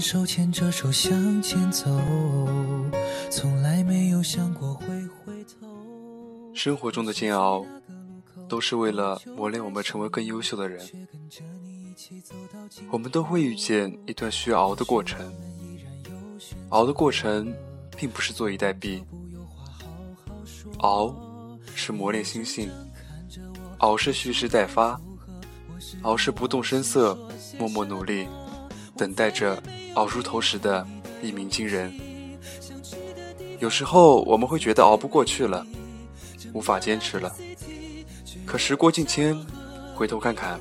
[0.00, 1.84] 手牵着手向前走，
[3.30, 5.66] 从来没有想过会回头。
[6.54, 7.64] 生活中的煎熬，
[8.48, 10.86] 都是为了磨练我们成为更优秀的人。
[12.90, 15.32] 我们都会遇见一段需要熬的过程，
[16.68, 17.52] 熬的过程
[17.96, 19.02] 并不是坐以待毙，
[20.78, 21.14] 熬
[21.74, 22.70] 是磨练心性，
[23.78, 25.00] 熬是蓄势待发，
[26.02, 27.18] 熬是不动声色，
[27.58, 28.28] 默默努力，
[28.96, 29.62] 等待着
[29.94, 30.86] 熬出头时的
[31.22, 31.92] 一鸣惊人。
[33.58, 35.66] 有时候我们会觉得熬不过去了，
[36.52, 37.34] 无法坚持了，
[38.44, 39.38] 可时过境迁，
[39.94, 40.58] 回头看看。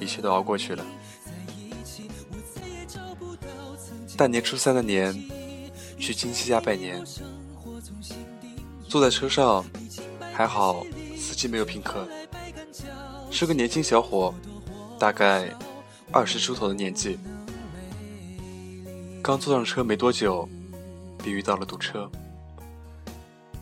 [0.00, 0.84] 一切都熬过去了。
[4.16, 5.14] 大年初三的年，
[5.98, 7.02] 去亲戚家拜年，
[8.88, 9.64] 坐在车上，
[10.32, 10.84] 还好
[11.16, 12.06] 司机没有拼客，
[13.30, 14.34] 是个年轻小伙，
[14.98, 15.48] 大概
[16.12, 17.18] 二十出头的年纪。
[19.24, 20.46] 刚坐上车没多久，
[21.22, 22.06] 便遇到了堵车。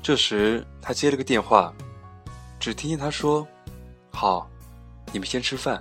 [0.03, 1.73] 这时他接了个电话，
[2.59, 3.47] 只听见他说
[4.11, 4.51] ：“好，
[5.13, 5.81] 你们先吃饭。”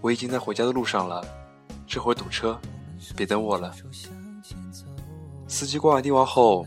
[0.00, 1.22] 我已经在回家的路上了，
[1.86, 2.58] 这会儿堵车，
[3.14, 3.70] 别等我了。
[5.46, 6.66] 司机挂完电话后，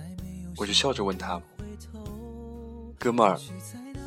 [0.55, 1.41] 我就笑着问他
[2.99, 3.39] ：“哥们儿，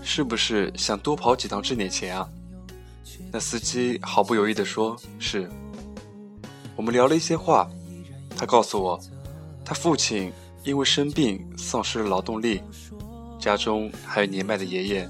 [0.05, 2.29] 是不是想多跑几趟挣点钱啊？”
[3.33, 5.51] 那司机毫不犹豫地说：“是。”
[6.77, 7.69] 我们聊了一些话，
[8.43, 9.01] 他告诉我，
[9.65, 10.33] 他父亲
[10.65, 12.61] 因为生病丧失了劳动力，
[13.39, 15.09] 家中还有年迈的爷爷。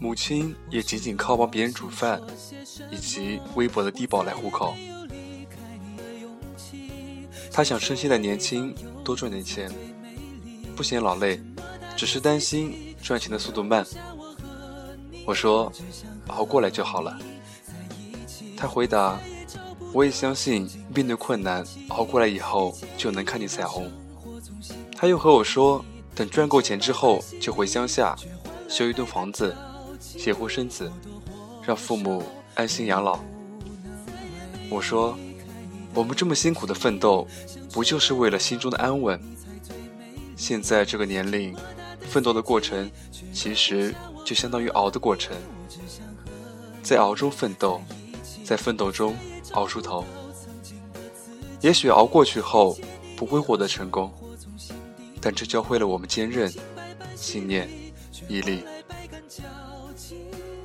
[0.00, 2.18] 母亲也仅仅靠帮别人煮饭，
[2.90, 4.74] 以及微薄的低保来糊口。
[7.52, 9.70] 他想趁现在年轻多赚点钱，
[10.74, 11.38] 不嫌劳累，
[11.94, 13.86] 只是担心赚钱的速度慢。
[15.26, 15.70] 我说
[16.28, 17.18] ：“熬过来就好了。”
[18.56, 19.20] 他回答
[19.92, 23.90] ：“我也相信，面对困难，熬过来以后就能看见彩虹。”
[24.96, 25.84] 他又和我说
[26.14, 28.16] ：“等赚够钱之后，就回乡下
[28.68, 29.56] 修一栋房子。”
[30.00, 30.90] 结婚生子，
[31.62, 32.22] 让父母
[32.54, 33.18] 安心养老。
[34.70, 35.16] 我说，
[35.92, 37.26] 我们这么辛苦的奋斗，
[37.72, 39.20] 不就是为了心中的安稳？
[40.36, 41.54] 现在这个年龄，
[42.08, 42.90] 奋斗的过程，
[43.32, 43.94] 其实
[44.24, 45.36] 就相当于熬的过程。
[46.82, 47.80] 在熬中奋斗，
[48.44, 49.16] 在奋斗中
[49.52, 50.04] 熬出头。
[51.60, 52.78] 也许熬过去后
[53.16, 54.12] 不会获得成功，
[55.20, 56.52] 但这教会了我们坚韧、
[57.16, 57.68] 信念、
[58.28, 58.64] 毅力。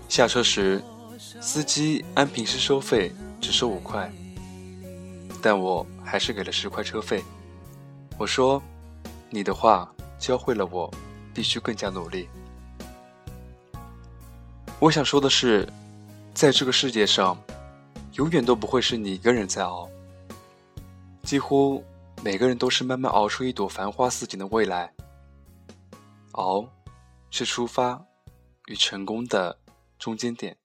[0.08, 0.84] 下车时，
[1.42, 3.12] 司机按平时收费
[3.42, 4.12] 只收五块，
[5.42, 7.24] 但我还是给了十块车费。
[8.20, 8.62] 我说
[9.32, 10.94] ：“你的话教会了我，
[11.34, 12.30] 必须更加努力。”
[14.80, 15.68] 我想说的是，
[16.36, 17.36] 在这个世界上，
[18.14, 19.90] 永远都不会是你一个人在熬，
[21.24, 21.84] 几乎
[22.24, 24.94] 每个人都是慢慢熬出一朵繁花似锦的未来。
[26.34, 26.68] 熬，
[27.30, 28.04] 是出发
[28.68, 29.58] 与成功的。
[30.00, 30.58] 中间点，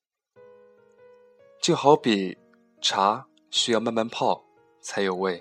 [1.62, 2.36] 就好比
[2.82, 4.42] 茶需要慢慢泡
[4.80, 5.40] 才有味，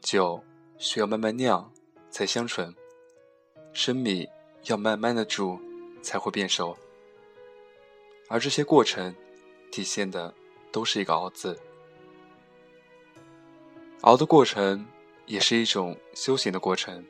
[0.00, 0.42] 酒
[0.78, 1.70] 需要慢慢酿
[2.10, 2.74] 才香醇，
[3.72, 4.28] 生米
[4.64, 5.60] 要慢慢的煮
[6.02, 6.76] 才会变熟，
[8.28, 9.14] 而这些过程
[9.70, 10.34] 体现的
[10.70, 11.58] 都是一个“熬”字。
[14.02, 14.86] 熬的过程
[15.26, 17.04] 也是一种修行的过程，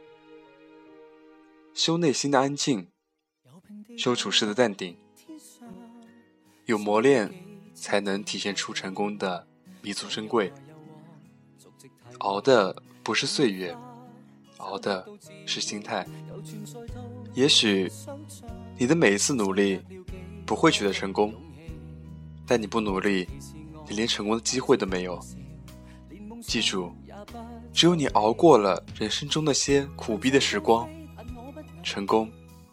[1.75, 2.91] 修内心的安静，
[3.97, 4.97] 修处事的淡定。
[6.65, 7.33] 有磨练，
[7.75, 9.47] 才能体现出成功的
[9.81, 10.53] 弥足珍贵。
[12.19, 13.77] 熬的不是岁月，
[14.57, 15.07] 熬的
[15.47, 16.07] 是心态。
[17.35, 17.91] 也许
[18.77, 19.81] 你的每一次努力
[20.45, 21.35] 不会取得成功，
[22.49, 23.29] 但你不努力，
[23.89, 25.21] 你连成功的机会都没有。
[26.43, 26.93] 记住，
[27.73, 30.89] 只有你熬过了人生中那些苦逼的时光，
[31.85, 32.29] 成功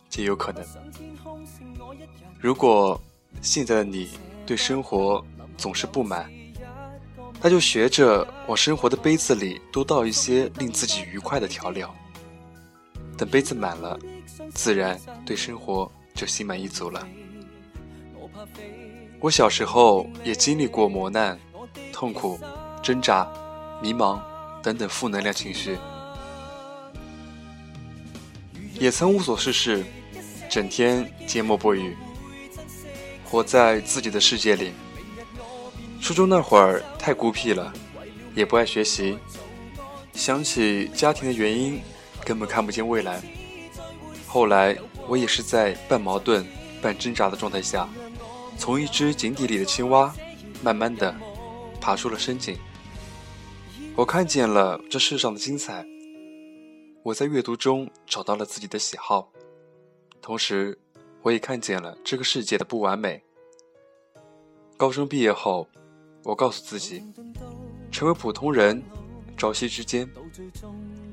[0.10, 0.66] 皆有可能。
[2.40, 3.00] 如果。
[3.42, 4.10] 现在的你
[4.46, 5.24] 对生活
[5.58, 6.32] 总是不满，
[7.42, 11.94] 那就学着往生活的杯子里多倒一些令自己愉快的调料。
[13.18, 14.00] 等杯子满了，
[14.54, 17.08] 自然对生活就心满意足了。
[19.20, 21.40] 我小时候也经历过磨难、
[21.92, 22.40] 痛苦、
[22.84, 23.28] 挣扎、
[23.82, 24.20] 迷茫
[24.62, 25.78] 等等负能量情绪，
[28.80, 29.84] 也曾无所事事，
[30.50, 31.96] 整天缄默不语。
[33.24, 34.72] 活在自己的世界里。
[36.00, 37.74] 初中那会儿太孤僻了，
[38.36, 39.18] 也不爱学习。
[40.14, 41.82] 想起家庭的原因，
[42.24, 43.20] 根本看不见未来。
[44.28, 44.78] 后来
[45.08, 46.46] 我也是在半矛盾、
[46.82, 47.90] 半挣扎的状态下，
[48.58, 50.14] 从一只井底里的青蛙，
[50.64, 51.16] 慢慢的
[51.80, 52.58] 爬出了深井。
[53.96, 55.86] 我看见了这世上的精彩，
[57.04, 59.32] 我在阅读中找到了自己的喜好，
[60.22, 60.78] 同时
[61.22, 63.24] 我也看见了这个世界的不完美。
[64.76, 65.68] 高中毕业后，
[66.24, 67.04] 我告诉自己，
[67.92, 68.84] 成为普通人，
[69.38, 70.06] 朝夕之间；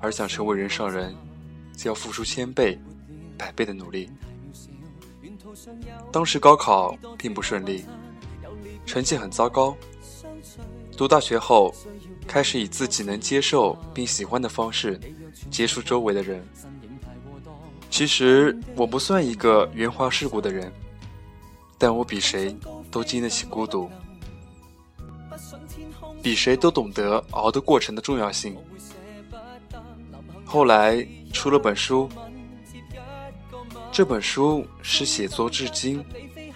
[0.01, 1.15] 而想成为人上人，
[1.77, 2.81] 就要付出千倍、
[3.39, 4.11] 百倍的努力。
[6.11, 7.85] 当时高考并不顺利，
[8.87, 9.77] 成绩很糟糕。
[10.97, 11.75] 读大学后，
[12.27, 15.01] 开始以自己能接受并喜欢的方式
[15.51, 16.45] 接触周围的人。
[17.91, 20.73] 其实我不算一个圆滑世故的人，
[21.79, 22.57] 但我比谁
[22.91, 23.91] 都经得起孤独，
[26.23, 28.57] 比谁都懂得熬的过程的重要性。
[30.45, 32.09] 后来出了本书，
[33.93, 36.03] 这本书是写作至今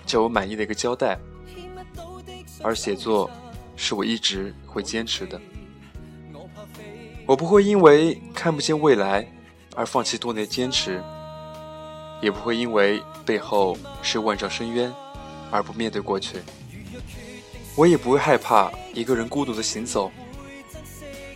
[0.07, 1.19] 叫我满意的一个交代，
[2.63, 3.31] 而写作。
[3.79, 5.39] 是我一直会坚持的。
[7.27, 9.31] 我不会因为看不见未来
[9.75, 11.05] 而放弃多年坚持，
[12.23, 14.91] 也不会因为背后是万丈深渊
[15.51, 16.39] 而不面对过去。
[17.77, 20.11] 我也不会害怕一个人孤独的行走。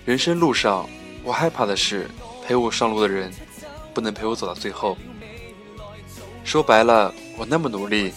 [0.07, 0.89] 人生路上，
[1.23, 2.09] 我害怕的是
[2.43, 3.31] 陪我上路的人
[3.93, 4.97] 不能陪我走到最后。
[6.51, 8.13] 说白了，我那么努力，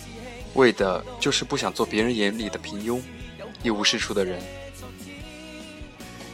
[0.56, 3.00] 为的就是不想做别人眼里的平庸。
[3.62, 4.42] 一无是处的人，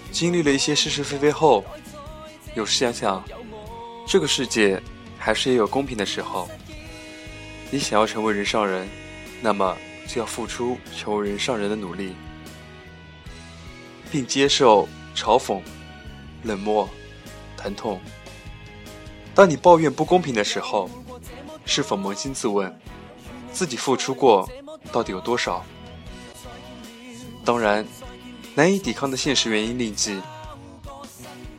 [0.09, 1.61] 经历了一些是是非非后，
[2.55, 3.21] 有时想想，
[4.07, 4.81] 这个世界
[5.17, 6.49] 还是也有公平的时候。
[7.69, 8.87] 你想要成为人上人，
[9.41, 12.15] 那么就要付出成为人上人的努力，
[14.09, 15.59] 并接受嘲讽、
[16.43, 16.89] 冷漠、
[17.57, 17.99] 疼痛。
[19.35, 20.89] 当你抱怨不公平的时候，
[21.69, 22.75] 是否扪心自问，
[23.53, 24.49] 自己付出过
[24.91, 25.63] 到底有多少？
[27.45, 27.85] 当然，
[28.55, 30.19] 难以抵抗的现实原因另计。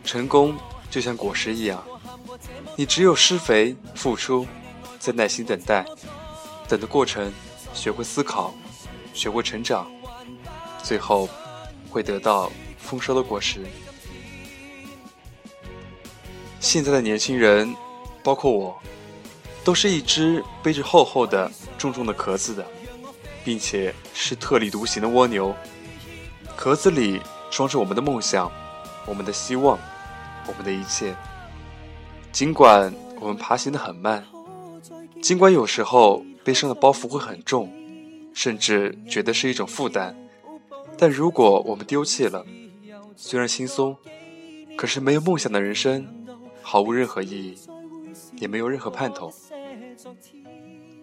[0.03, 0.57] 成功
[0.91, 1.81] 就像果实一样，
[2.75, 4.45] 你只有施肥、付出，
[4.99, 5.87] 再耐心等待，
[6.67, 7.33] 等的过程，
[7.73, 8.53] 学会思考，
[9.15, 9.89] 学会成长，
[10.83, 11.29] 最后
[11.89, 13.65] 会得到丰收的果实。
[16.59, 17.73] 现在的年轻人，
[18.25, 18.77] 包括我，
[19.71, 22.67] 都是一只背着厚厚的、重重的壳子的，
[23.45, 25.55] 并且是特立独行的蜗牛。
[26.57, 27.21] 壳子里
[27.53, 28.51] 装着我们的梦想，
[29.07, 29.79] 我们的希望，
[30.49, 31.15] 我们的一切。
[32.33, 34.27] 尽管我们爬行的很慢，
[35.23, 37.73] 尽管有时候背上的包袱会很重，
[38.35, 40.17] 甚至觉得是一种负担，
[40.99, 42.45] 但如果我们丢弃了，
[43.15, 43.97] 虽然轻松，
[44.77, 46.05] 可是没有梦想的人生
[46.61, 47.57] 毫无任何意义，
[48.41, 49.33] 也没有任何盼头。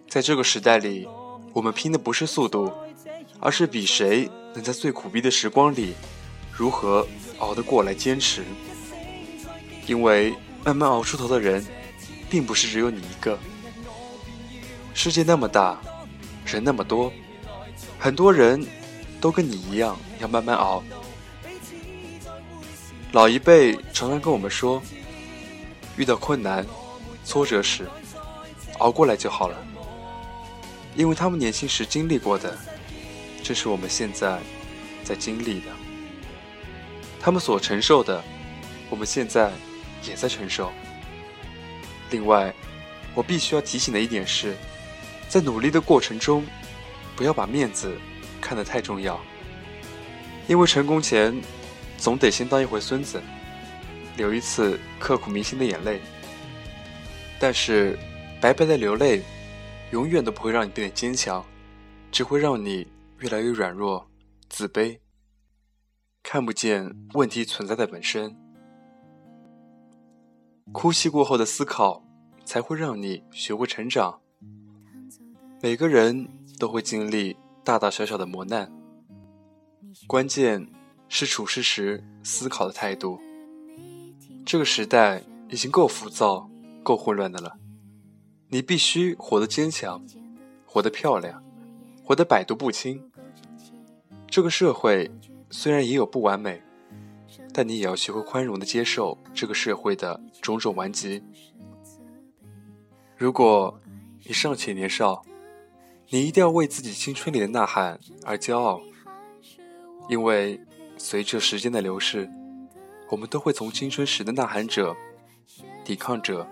[0.08, 1.08] 在这个时代里，
[1.52, 2.72] 我们拼的不是速度。
[3.40, 5.94] 而是比谁能在最苦逼的时光里，
[6.52, 7.06] 如何
[7.38, 8.42] 熬得过来坚持。
[9.86, 10.34] 因为
[10.64, 11.64] 慢慢熬出头的人，
[12.28, 13.38] 并不是只有你一个。
[14.92, 15.80] 世界那么大，
[16.44, 17.12] 人那么多，
[17.96, 18.66] 很多人
[19.20, 20.82] 都跟你一样要慢慢熬。
[23.12, 24.82] 老一辈常常跟我们说，
[25.96, 26.66] 遇到困难、
[27.24, 27.88] 挫折时，
[28.78, 29.56] 熬过来就好了，
[30.94, 32.56] 因为他们年轻时经历过的。
[33.42, 34.38] 这是我们现在
[35.04, 35.66] 在经历的，
[37.20, 38.22] 他们所承受的，
[38.90, 39.50] 我们现在
[40.04, 40.70] 也在承受。
[42.10, 42.52] 另外，
[43.14, 44.54] 我必须要提醒的一点是，
[45.28, 46.44] 在努力的过程中，
[47.16, 47.96] 不要把面子
[48.40, 49.18] 看得太重要，
[50.46, 51.40] 因为成功前
[51.96, 53.22] 总得先当一回孙子，
[54.16, 56.00] 流一次刻骨铭心的眼泪。
[57.38, 57.98] 但是，
[58.40, 59.22] 白白的流泪，
[59.92, 61.44] 永远都不会让你变得坚强，
[62.10, 62.86] 只会让你。
[63.20, 64.08] 越来越软弱、
[64.48, 65.00] 自卑，
[66.22, 68.36] 看不见问题存在的本身。
[70.70, 72.04] 哭泣过后的思考，
[72.44, 74.20] 才会让你学会成长。
[75.60, 76.28] 每个人
[76.60, 78.72] 都会经历大大小小的磨难，
[80.06, 80.70] 关键
[81.08, 83.18] 是处事时思考的态度。
[84.46, 86.48] 这个时代已经够浮躁、
[86.84, 87.58] 够混乱的了，
[88.48, 90.02] 你必须活得坚强，
[90.64, 91.42] 活得漂亮。
[92.02, 93.10] 活得百毒不侵。
[94.26, 95.10] 这个社会
[95.50, 96.62] 虽然也有不完美，
[97.52, 101.22] 但你也要学会宽容的接受这个社会的种种顽疾。
[103.14, 103.78] 如果
[104.24, 105.22] 你尚且年少，
[106.08, 108.80] 你一定要为自己青春里的呐喊而骄傲，
[110.08, 110.58] 因为
[110.96, 112.30] 随着时间的流逝，
[113.10, 114.96] 我们都会从青春时的呐喊者、
[115.84, 116.48] 抵抗者，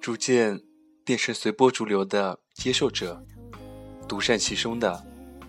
[0.00, 0.60] 逐渐
[1.04, 3.22] 便是随波逐流的接受者。
[4.08, 5.02] 独善其身的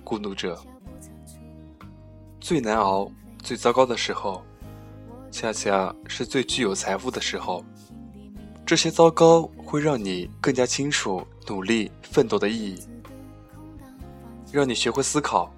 [0.04, 0.58] 孤独者，
[2.40, 4.42] 最难熬、最糟糕的时候，
[5.32, 7.64] 恰恰是最具有财富的时候。
[8.66, 12.80] 这些糟糕会让你更加清楚努力奋斗的意义，
[14.52, 15.54] 让你学会思考，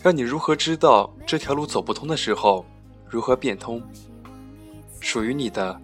[0.00, 2.64] 让你如何知道这条路走不通的时候
[3.08, 3.82] 如何变通。
[5.00, 5.80] 属于你的，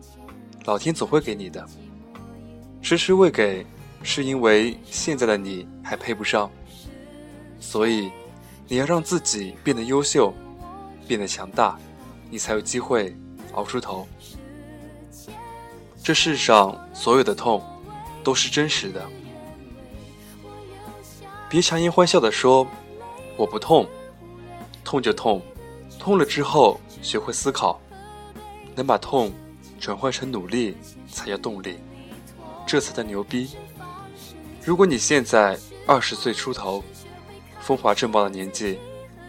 [0.67, 1.65] 老天总会给你的；
[2.87, 3.67] 迟迟未给，
[4.05, 6.49] 是因为现在的你还配不上。
[7.59, 8.13] 所以。
[8.69, 10.35] 你要让自己变得优秀，
[11.07, 11.79] 变得强大，
[12.29, 13.17] 你才有机会
[13.53, 14.05] 熬出头。
[16.03, 17.63] 这世上所有的痛，
[18.25, 19.05] 都是真实的。
[21.49, 22.67] 别强颜欢笑的说
[23.37, 23.87] 我不痛，
[24.83, 25.41] 痛就痛，
[25.97, 27.81] 痛了之后学会思考，
[28.75, 29.33] 能把痛
[29.79, 30.77] 转换成努力
[31.09, 31.79] 才叫动力，
[32.67, 33.51] 这才叫牛逼。
[34.65, 36.83] 如果你现在二十岁出头。
[37.59, 38.79] 风华正茂的年纪，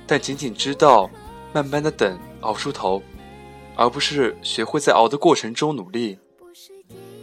[0.05, 1.09] 但仅仅知道
[1.51, 3.01] 慢慢的等熬出头，
[3.75, 6.19] 而不是学会在熬的过程中努力，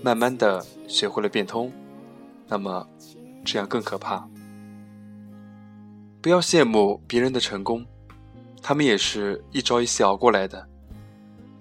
[0.02, 1.72] 慢慢的学会了变通，
[2.48, 2.84] 那么
[3.44, 4.28] 这样更可怕。
[6.20, 7.86] 不要羡慕别人的成功，
[8.60, 10.68] 他们也是一朝一夕熬过来的。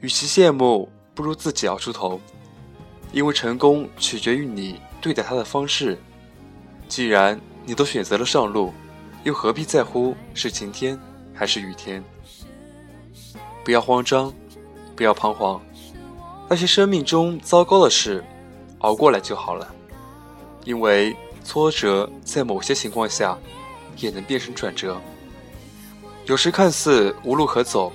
[0.02, 2.20] 与其羡慕，不如自己熬出头，
[3.14, 5.98] 因为成功取决于你对待他的方式。
[6.90, 8.74] 既然你都选择了上路。
[9.24, 11.00] 又何必在乎是晴天
[11.34, 12.04] 还是雨天？
[13.64, 14.34] 不要慌张，
[14.98, 15.62] 不要彷徨，
[16.50, 18.22] 那些生命中糟糕的事，
[18.80, 19.74] 熬过来就好了。
[20.66, 23.38] 因为挫折在某些情况下，
[23.96, 25.00] 也能变成转折。
[26.26, 27.94] 有时看似无路可走，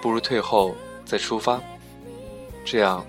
[0.00, 0.74] 不如退后
[1.04, 1.60] 再出发。
[2.64, 3.04] 这样，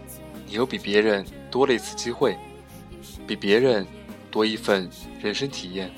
[0.48, 2.38] 你又比别人多了一次机会，
[3.28, 3.86] 比别人
[4.32, 4.90] 多一份
[5.22, 5.92] 人生体验。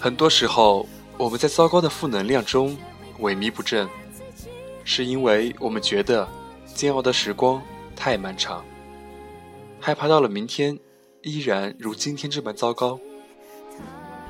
[0.00, 0.86] 很多时候，
[1.16, 2.76] 我们在糟糕的负能量中
[3.20, 3.88] 萎靡不振，
[4.84, 6.28] 是因为我们觉得
[6.74, 7.62] 煎熬的时光
[7.94, 8.64] 太漫长，
[9.80, 10.76] 害怕到了明天
[11.22, 12.98] 依然如今天这般糟糕。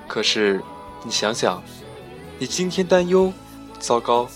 [0.07, 0.63] 可是，
[1.03, 1.63] 你想想，
[2.39, 3.33] 你今天担忧、
[3.79, 4.29] 糟糕，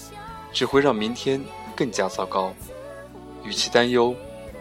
[0.52, 1.44] 只会让明天
[1.76, 2.54] 更加糟糕。
[3.44, 4.14] 与其担忧，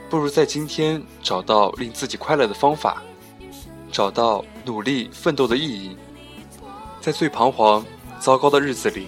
[0.10, 3.03] 不如在今天找到令自己快乐的方法，
[3.91, 5.98] 找到努力奋斗的意义。
[7.01, 7.86] 在最彷徨、
[8.19, 9.07] 糟糕的日子里，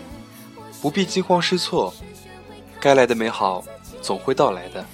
[0.81, 1.93] 不必惊慌失措，
[2.79, 3.63] 该来的美好
[4.01, 4.85] 总会到来的。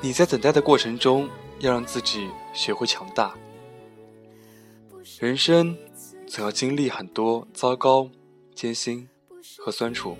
[0.00, 3.34] 你在等待的过程中，要让自己学会强大。
[5.18, 5.76] 人生
[6.26, 8.08] 总要经历很多糟糕、
[8.54, 9.06] 艰辛
[9.58, 10.16] 和酸楚，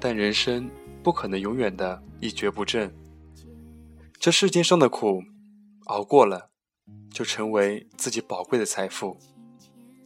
[0.00, 0.70] 但人生
[1.08, 2.94] 不可能永远的一蹶不振。
[4.20, 5.22] 这世间上的苦，
[5.86, 6.50] 熬过了，
[7.10, 9.18] 就成为自己宝贵的财富。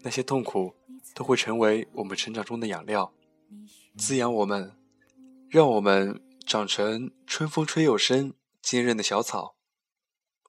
[0.02, 0.76] 那些痛苦
[1.12, 3.12] 都会成为我们成长中的养料，
[3.97, 4.76] 滋养我们，
[5.50, 9.56] 让我们长成春风吹又生、坚韧的小草。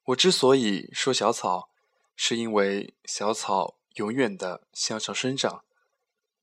[0.03, 1.69] 我之所以说小草，
[2.15, 5.63] 是因为小草永远的向上生长，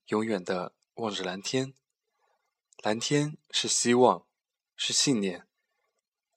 [0.09, 1.75] 永远的望着蓝天。
[2.83, 4.27] 蓝天是希望，
[4.75, 5.47] 是信念，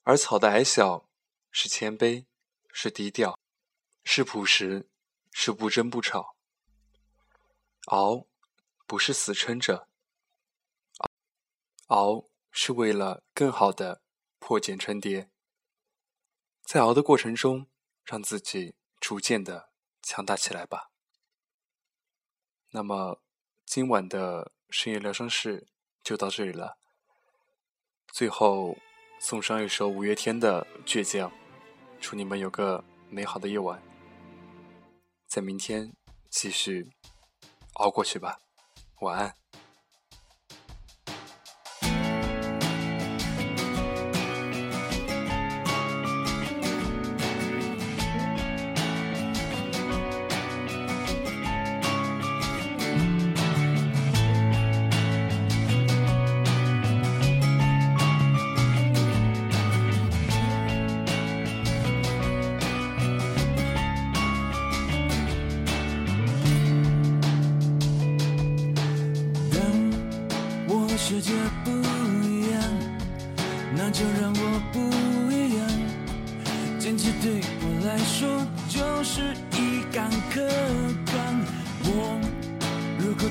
[0.02, 1.08] 而草的矮小
[1.50, 2.26] 是谦卑，
[2.70, 3.38] 是低调，
[4.04, 4.90] 是朴实，
[5.32, 6.36] 是不争不吵。
[7.86, 8.26] 熬，
[8.86, 9.88] 不是死撑着，
[11.86, 14.02] 熬是为了更好的
[14.38, 15.30] 破茧成蝶。
[16.62, 17.70] 在熬的过程中，
[18.04, 19.70] 让自己逐渐的
[20.02, 20.90] 强大起来吧。
[22.68, 23.22] 那么，
[23.64, 25.68] 今晚的深夜疗伤室
[26.04, 26.76] 就到这里了。
[28.12, 28.76] 最后，
[29.18, 31.28] 送上一首五月天的《倔强》，
[31.98, 33.82] 祝你们有个美好的夜晚，
[35.26, 35.92] 在明天
[36.30, 36.92] 继续。
[37.74, 38.38] 熬过去吧，
[39.00, 39.34] 晚安。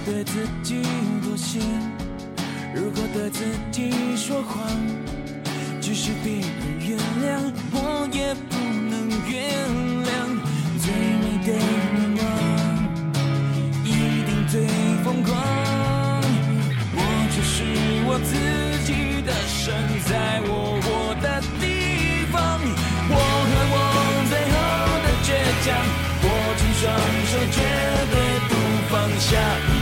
[0.05, 0.81] 对自己
[1.23, 1.59] 妥协
[2.75, 4.67] 如果对自己说谎
[5.79, 6.43] 即使别人
[6.79, 8.55] 原谅我也不
[8.89, 9.67] 能原
[10.05, 10.53] 谅。
[10.83, 12.21] 最美的愿望
[13.85, 13.87] 一
[14.25, 14.67] 定最
[15.01, 15.31] 疯狂。
[16.95, 16.99] 我
[17.33, 17.63] 就是
[18.05, 18.31] 我自
[18.83, 20.51] 己的神在我
[20.83, 21.63] 活的地
[22.33, 22.59] 方。
[23.09, 23.15] 我
[23.49, 23.75] 和我
[24.29, 24.55] 最后
[25.03, 25.27] 的倔
[25.63, 25.67] 强
[26.23, 26.25] 握
[26.57, 26.83] 紧双
[27.29, 27.57] 手绝
[28.11, 28.15] 对
[28.49, 28.51] 不
[28.89, 29.72] 放下。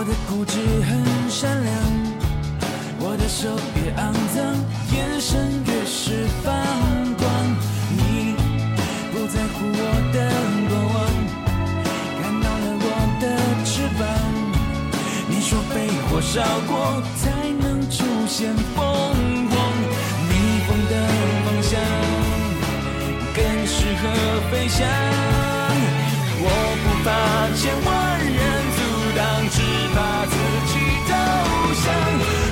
[0.00, 1.74] 我的固执很善良
[3.00, 4.54] 我的手越肮脏
[4.94, 6.52] 眼神越是发
[7.18, 7.26] 光
[7.90, 8.36] 你
[9.10, 9.82] 不在乎我
[10.14, 10.18] 的
[10.68, 10.96] 过往
[12.22, 12.86] 看到了我
[13.18, 13.24] 的
[13.64, 14.06] 翅膀
[15.26, 18.84] 你说被火烧过才能出现凤
[19.50, 19.56] 凰
[20.28, 20.94] 逆风的
[21.44, 21.74] 方向
[23.34, 24.04] 更适合
[24.48, 24.86] 飞翔
[26.40, 26.46] 我
[26.84, 28.07] 不怕千万
[29.50, 29.62] 只
[29.94, 30.36] 把自
[30.66, 30.78] 己
[31.08, 32.47] 投降。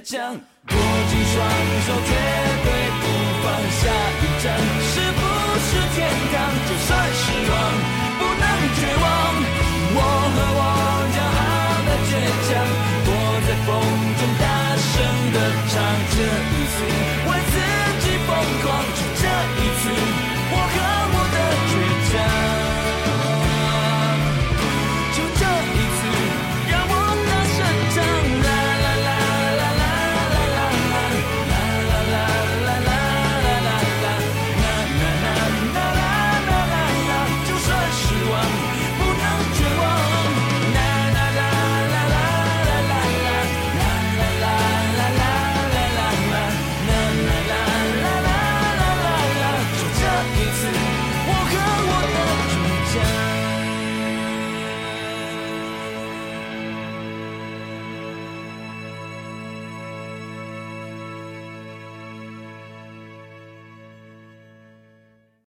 [0.00, 0.76] 倔强，握
[1.10, 1.36] 紧双
[1.86, 2.10] 手绝
[2.64, 2.68] 对
[3.00, 3.04] 不
[3.42, 3.82] 放下
[4.20, 4.44] 一站，
[4.80, 5.20] 是不
[5.60, 5.98] 是天
[6.32, 6.34] 堂？
[6.66, 7.54] 就算失望，
[8.18, 8.44] 不能
[8.76, 9.04] 绝望。
[9.92, 10.60] 我和我
[11.12, 11.42] 骄傲
[11.84, 12.10] 的倔
[12.48, 12.50] 强，
[13.06, 13.08] 我
[13.46, 13.68] 在风
[14.16, 14.44] 中大
[14.80, 14.92] 声
[15.32, 15.36] 的
[15.68, 15.74] 唱。
[16.10, 16.16] 这
[16.96, 16.99] 一。